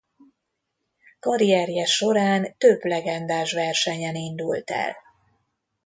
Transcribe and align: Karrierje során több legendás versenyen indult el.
Karrierje 1.19 1.85
során 1.85 2.55
több 2.57 2.81
legendás 2.83 3.53
versenyen 3.53 4.15
indult 4.15 4.69
el. 4.69 4.95